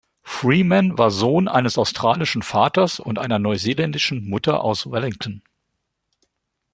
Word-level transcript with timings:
Freeman 0.23 0.97
war 0.97 1.11
Sohn 1.11 1.47
eines 1.47 1.77
australischen 1.77 2.41
Vaters 2.41 2.99
und 2.99 3.19
einer 3.19 3.37
neuseeländischen 3.37 4.27
Mutter 4.27 4.63
aus 4.63 4.89
Wellington. 4.89 5.43